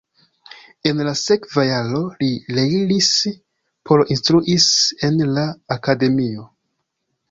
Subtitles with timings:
[0.91, 3.13] En la sekva jaro li reiris
[3.91, 4.69] por instruis
[5.11, 5.49] en la
[5.81, 6.53] akademio.